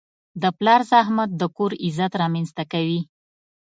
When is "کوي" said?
2.71-3.01